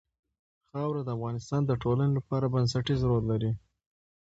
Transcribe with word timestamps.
خاوره 0.69 1.01
د 1.05 1.09
افغانستان 1.17 1.61
د 1.65 1.71
ټولنې 1.83 2.11
لپاره 2.17 2.51
بنسټيز 2.53 2.99
رول 3.09 3.23
لري. 3.31 3.51